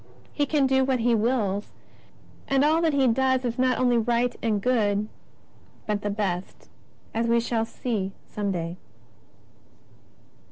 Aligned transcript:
He 0.33 0.47
can 0.47 0.65
do 0.65 0.83
what 0.83 1.01
He 1.01 1.13
wills, 1.13 1.73
and 2.47 2.65
all 2.65 2.81
that 2.81 2.93
He 2.93 3.07
does 3.07 3.45
is 3.45 3.59
not 3.59 3.77
only 3.77 3.99
right 3.99 4.35
and 4.41 4.59
good, 4.59 5.07
but 5.85 6.01
the 6.01 6.09
best, 6.09 6.71
as 7.13 7.27
we 7.27 7.39
shall 7.39 7.65
see 7.65 8.11
some 8.25 8.51
day. 8.51 8.77